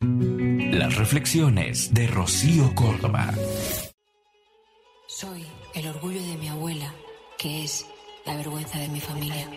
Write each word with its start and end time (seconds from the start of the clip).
Las 0.00 0.96
reflexiones 0.96 1.92
de 1.92 2.06
Rocío 2.06 2.72
Córdoba. 2.76 3.34
Soy 5.08 5.44
el 5.74 5.88
orgullo 5.88 6.22
de 6.22 6.36
mi 6.36 6.46
abuela, 6.46 6.94
que 7.36 7.64
es 7.64 7.84
la 8.24 8.36
vergüenza 8.36 8.78
de 8.78 8.88
mi 8.88 9.00
familia. 9.00 9.50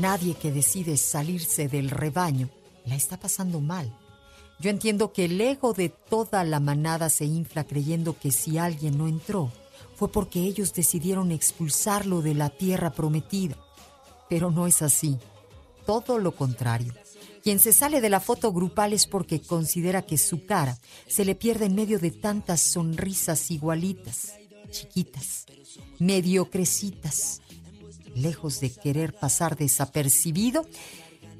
Nadie 0.00 0.34
que 0.34 0.50
decide 0.50 0.96
salirse 0.96 1.68
del 1.68 1.90
rebaño 1.90 2.48
la 2.86 2.94
está 2.94 3.18
pasando 3.18 3.60
mal. 3.60 3.94
Yo 4.60 4.70
entiendo 4.70 5.12
que 5.12 5.26
el 5.26 5.38
ego 5.38 5.74
de 5.74 5.90
toda 5.90 6.42
la 6.44 6.58
manada 6.58 7.10
se 7.10 7.26
infla 7.26 7.64
creyendo 7.64 8.18
que 8.18 8.30
si 8.30 8.56
alguien 8.56 8.96
no 8.96 9.08
entró 9.08 9.52
fue 10.00 10.10
porque 10.10 10.40
ellos 10.40 10.72
decidieron 10.72 11.30
expulsarlo 11.30 12.22
de 12.22 12.32
la 12.32 12.48
tierra 12.48 12.88
prometida. 12.88 13.58
Pero 14.30 14.50
no 14.50 14.66
es 14.66 14.80
así. 14.80 15.18
Todo 15.84 16.18
lo 16.18 16.34
contrario. 16.34 16.94
Quien 17.42 17.58
se 17.58 17.74
sale 17.74 18.00
de 18.00 18.08
la 18.08 18.18
foto 18.18 18.50
grupal 18.50 18.94
es 18.94 19.06
porque 19.06 19.42
considera 19.42 20.00
que 20.00 20.16
su 20.16 20.46
cara 20.46 20.78
se 21.06 21.26
le 21.26 21.34
pierde 21.34 21.66
en 21.66 21.74
medio 21.74 21.98
de 21.98 22.12
tantas 22.12 22.62
sonrisas 22.62 23.50
igualitas, 23.50 24.32
chiquitas, 24.70 25.44
mediocrecitas. 25.98 27.42
Lejos 28.14 28.58
de 28.60 28.72
querer 28.72 29.12
pasar 29.12 29.54
desapercibido, 29.54 30.64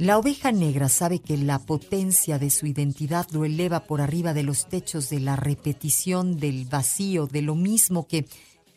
la 0.00 0.16
oveja 0.16 0.50
negra 0.50 0.88
sabe 0.88 1.18
que 1.18 1.36
la 1.36 1.58
potencia 1.58 2.38
de 2.38 2.48
su 2.48 2.64
identidad 2.64 3.26
lo 3.32 3.44
eleva 3.44 3.84
por 3.84 4.00
arriba 4.00 4.32
de 4.32 4.42
los 4.42 4.66
techos 4.66 5.10
de 5.10 5.20
la 5.20 5.36
repetición, 5.36 6.38
del 6.38 6.64
vacío, 6.64 7.26
de 7.26 7.42
lo 7.42 7.54
mismo 7.54 8.08
que, 8.08 8.26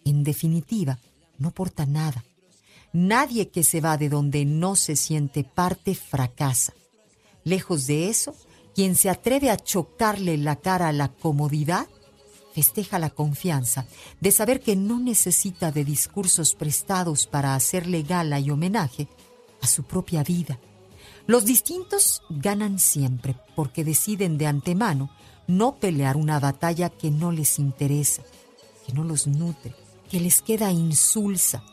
en 0.04 0.26
definitiva, 0.26 1.00
no 1.38 1.52
porta 1.52 1.86
nada. 1.86 2.26
Nadie 2.92 3.48
que 3.48 3.64
se 3.64 3.80
va 3.80 3.96
de 3.96 4.10
donde 4.10 4.44
no 4.44 4.76
se 4.76 4.98
siente 4.98 5.46
parte 5.46 5.96
fracasa. 5.96 6.74
Lejos 7.46 7.88
de 7.88 8.10
eso, 8.10 8.36
quien 8.76 8.96
se 8.96 9.10
atreve 9.10 9.50
a 9.50 9.56
chocarle 9.56 10.38
la 10.38 10.58
cara 10.58 10.90
a 10.90 10.94
la 10.94 11.08
comodidad, 11.08 11.88
festeja 12.54 13.00
la 13.00 13.10
confianza 13.12 13.88
de 14.20 14.34
saber 14.34 14.60
que 14.60 14.76
no 14.76 15.00
necesita 15.00 15.72
de 15.72 15.86
discursos 15.86 16.54
prestados 16.54 17.28
para 17.28 17.56
hacerle 17.56 18.04
gala 18.04 18.42
y 18.42 18.50
homenaje 18.50 19.08
a 19.62 19.68
su 19.68 19.84
propia 19.84 20.22
vida. 20.22 20.60
Los 21.26 21.46
distintos 21.46 22.22
ganan 22.30 22.80
siempre 22.80 23.36
porque 23.56 23.84
deciden 23.84 24.38
de 24.38 24.48
antemano 24.48 25.10
no 25.48 25.76
pelear 25.76 26.18
una 26.18 26.40
batalla 26.40 26.90
que 26.90 27.12
no 27.12 27.32
les 27.32 27.60
interesa, 27.60 28.24
que 28.86 28.94
no 28.94 29.04
los 29.04 29.28
nutre, 29.28 29.74
que 30.10 30.20
les 30.20 30.42
queda 30.42 30.72
insulsa, 30.72 31.64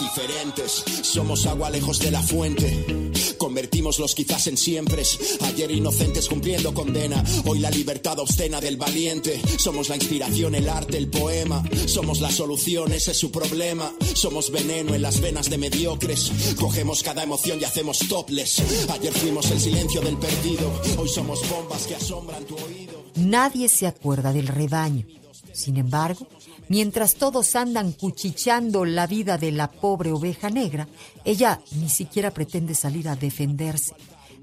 diferentes. 0.00 0.84
Somos 1.02 1.46
agua 1.46 1.70
lejos 1.70 1.98
de 1.98 2.10
la 2.10 2.22
fuente. 2.22 3.09
Convertimos 3.40 3.98
los 3.98 4.14
quizás 4.14 4.48
en 4.48 4.58
siempre. 4.58 5.02
Ayer 5.40 5.70
inocentes 5.70 6.28
cumpliendo 6.28 6.74
condena. 6.74 7.24
Hoy 7.46 7.58
la 7.58 7.70
libertad 7.70 8.18
obscena 8.18 8.60
del 8.60 8.76
valiente. 8.76 9.40
Somos 9.56 9.88
la 9.88 9.96
inspiración, 9.96 10.54
el 10.54 10.68
arte, 10.68 10.98
el 10.98 11.08
poema. 11.08 11.64
Somos 11.86 12.20
la 12.20 12.30
solución, 12.30 12.92
ese 12.92 13.12
es 13.12 13.16
su 13.16 13.32
problema. 13.32 13.94
Somos 14.12 14.50
veneno 14.50 14.94
en 14.94 15.00
las 15.00 15.22
venas 15.22 15.48
de 15.48 15.56
mediocres. 15.56 16.30
Cogemos 16.60 17.02
cada 17.02 17.22
emoción 17.22 17.58
y 17.58 17.64
hacemos 17.64 18.00
topless. 18.00 18.62
Ayer 18.90 19.14
fuimos 19.14 19.50
el 19.50 19.58
silencio 19.58 20.02
del 20.02 20.18
perdido. 20.18 20.70
Hoy 20.98 21.08
somos 21.08 21.40
bombas 21.48 21.86
que 21.86 21.94
asombran 21.94 22.44
tu 22.44 22.56
oído. 22.56 23.06
Nadie 23.14 23.70
se 23.70 23.86
acuerda 23.86 24.34
del 24.34 24.48
rebaño. 24.48 25.06
Sin 25.54 25.78
embargo, 25.78 26.26
mientras 26.70 27.16
todos 27.16 27.56
andan 27.56 27.90
cuchicheando 27.90 28.84
la 28.84 29.08
vida 29.08 29.36
de 29.38 29.50
la 29.50 29.72
pobre 29.72 30.12
oveja 30.12 30.50
negra, 30.50 30.86
ella 31.24 31.60
ni 31.72 31.88
siquiera 31.88 32.30
pretende 32.30 32.76
salir 32.76 33.08
a 33.08 33.16
defenderse. 33.16 33.94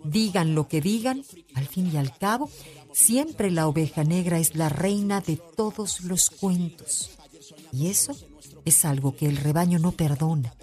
Digan 0.04 0.54
lo 0.54 0.68
que 0.68 0.82
digan, 0.82 1.24
al 1.56 1.68
fin 1.68 1.90
y 1.92 1.96
al 1.96 2.16
cabo, 2.18 2.50
siempre 2.92 3.50
la 3.50 3.66
oveja 3.66 4.04
negra 4.04 4.40
es 4.40 4.56
la 4.56 4.68
reina 4.68 5.22
de 5.22 5.38
todos 5.38 6.02
los 6.02 6.30
cuentos. 6.30 7.12
Y 7.72 7.88
eso 7.88 8.14
es 8.66 8.84
algo 8.84 9.16
que 9.16 9.28
el 9.28 9.38
rebaño 9.38 9.80
no 9.80 9.94
perdona. 9.94 10.54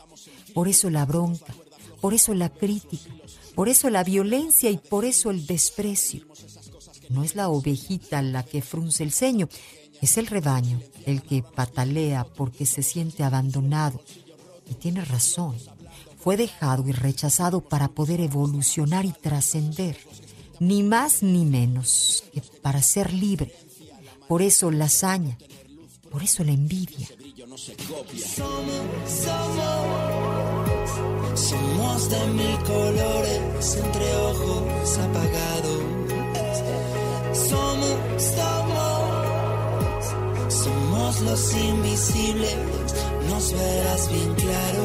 Por 0.52 0.68
eso 0.68 0.90
la 0.90 1.06
bronca, 1.06 1.54
por 2.02 2.12
eso 2.12 2.34
la 2.34 2.50
crítica, 2.50 3.10
por 3.54 3.70
eso 3.70 3.88
la 3.88 4.04
violencia 4.04 4.70
y 4.70 4.76
por 4.76 5.06
eso 5.06 5.30
el 5.30 5.46
desprecio. 5.46 6.26
No 7.08 7.24
es 7.24 7.36
la 7.36 7.48
ovejita 7.48 8.20
la 8.20 8.42
que 8.42 8.60
frunce 8.60 9.02
el 9.02 9.12
ceño, 9.12 9.48
es 10.04 10.18
el 10.18 10.26
rebaño 10.26 10.80
el 11.06 11.22
que 11.22 11.42
patalea 11.42 12.24
porque 12.24 12.66
se 12.66 12.82
siente 12.82 13.22
abandonado. 13.22 14.00
Y 14.70 14.74
tiene 14.74 15.04
razón. 15.04 15.56
Fue 16.18 16.36
dejado 16.36 16.88
y 16.88 16.92
rechazado 16.92 17.60
para 17.60 17.88
poder 17.88 18.20
evolucionar 18.20 19.04
y 19.04 19.12
trascender. 19.12 19.98
Ni 20.60 20.82
más 20.82 21.22
ni 21.22 21.44
menos 21.44 22.24
que 22.32 22.40
para 22.62 22.80
ser 22.82 23.12
libre. 23.12 23.54
Por 24.28 24.40
eso 24.40 24.70
la 24.70 24.86
hazaña. 24.86 25.36
Por 26.10 26.22
eso 26.22 26.44
la 26.44 26.52
envidia. 26.52 27.08
Somos 31.34 32.10
de 32.10 32.26
mil 32.28 32.58
colores 32.58 33.76
entre 33.76 34.16
ojos 34.16 34.98
apagados. 34.98 35.82
Somos, 37.48 38.22
somos, 38.22 38.53
somos 41.14 41.30
los 41.30 41.54
invisibles, 41.54 42.56
nos 43.28 43.52
verás 43.52 44.10
bien 44.10 44.34
claro. 44.34 44.84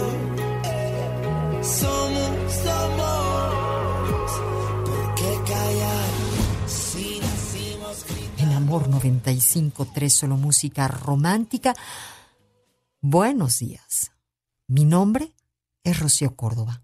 Somos, 1.62 2.54
somos, 2.54 4.32
¿por 4.86 5.16
qué 5.16 5.52
callar 5.52 6.10
si 6.68 7.20
nacimos 7.20 8.06
En 8.38 8.52
Amor 8.52 8.90
95.3, 8.90 10.10
solo 10.10 10.38
música 10.38 10.88
romántica. 10.88 11.74
Buenos 13.02 13.60
días. 13.60 14.12
Mi 14.68 14.86
nombre 14.86 15.34
es 15.84 16.00
Rocío 16.00 16.36
Córdoba. 16.36 16.84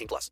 18 0.01 0.07
plus. 0.07 0.29